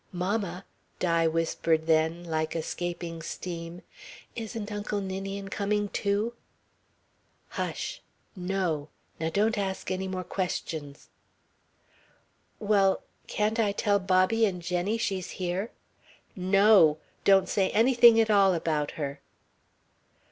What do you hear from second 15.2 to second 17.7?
here?" "No. Don't say